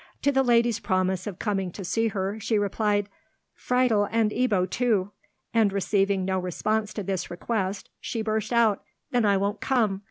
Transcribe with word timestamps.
To 0.23 0.31
the 0.31 0.41
lady's 0.41 0.79
promise 0.79 1.27
of 1.27 1.37
coming 1.37 1.69
to 1.73 1.85
see 1.85 2.07
her 2.07 2.39
she 2.39 2.57
replied, 2.57 3.07
"Friedel 3.53 4.07
and 4.09 4.31
Ebbo, 4.31 4.67
too," 4.67 5.11
and, 5.53 5.71
receiving 5.71 6.25
no 6.25 6.39
response 6.39 6.91
to 6.95 7.03
this 7.03 7.29
request, 7.29 7.91
she 7.99 8.23
burst 8.23 8.51
out, 8.51 8.81
"Then 9.11 9.25
I 9.25 9.37
won't 9.37 9.61
come! 9.61 9.99